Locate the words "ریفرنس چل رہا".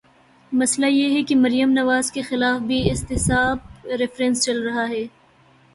3.99-4.89